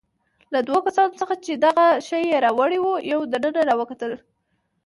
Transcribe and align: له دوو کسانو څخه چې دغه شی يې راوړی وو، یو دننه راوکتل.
له 0.53 0.59
دوو 0.67 0.79
کسانو 0.87 1.17
څخه 1.21 1.33
چې 1.45 1.51
دغه 1.65 1.85
شی 2.07 2.21
يې 2.29 2.37
راوړی 2.45 2.79
وو، 2.81 2.93
یو 3.11 3.19
دننه 3.33 3.61
راوکتل. 3.69 4.11